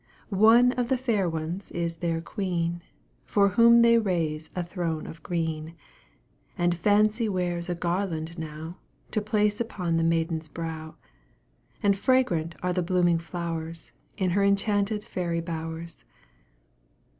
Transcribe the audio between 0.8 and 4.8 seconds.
the fair ones is their queen, For whom they raise a